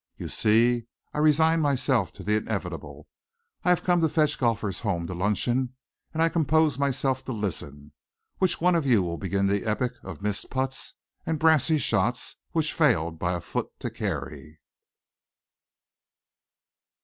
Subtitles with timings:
[0.17, 3.07] You see, I resign myself to the inevitable.
[3.63, 5.75] I have come to fetch golfers home to luncheon,
[6.11, 7.91] and I compose myself to listen.
[8.39, 13.19] Which of you will begin the epic of missed putts and brassey shots which failed
[13.19, 14.59] by a foot to carry?"